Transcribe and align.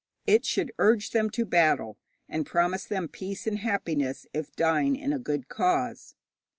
It 0.25 0.45
should 0.45 0.71
urge 0.79 1.11
them 1.11 1.29
to 1.29 1.45
battle, 1.45 1.95
and 2.27 2.43
promise 2.43 2.85
them 2.85 3.07
peace 3.07 3.45
and 3.45 3.59
happiness 3.59 4.25
if 4.33 4.55
dying 4.55 4.95
in 4.95 5.13
a 5.13 5.19
good 5.19 5.47
cause. 5.47 6.15